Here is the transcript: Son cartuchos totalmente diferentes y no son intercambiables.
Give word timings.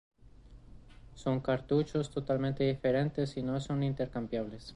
Son 1.13 1.41
cartuchos 1.41 2.09
totalmente 2.09 2.63
diferentes 2.63 3.37
y 3.37 3.43
no 3.43 3.61
son 3.61 3.83
intercambiables. 3.83 4.67